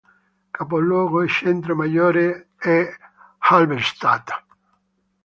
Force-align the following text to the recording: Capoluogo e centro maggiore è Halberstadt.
Capoluogo 0.51 1.21
e 1.21 1.27
centro 1.27 1.75
maggiore 1.75 2.47
è 2.57 2.91
Halberstadt. 3.37 4.29